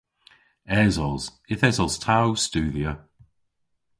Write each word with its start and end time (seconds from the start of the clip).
Esos. 0.83 1.23
Yth 1.53 1.67
esos 1.69 1.93
ta 2.03 2.15
ow 2.25 2.33
studhya. 2.45 2.93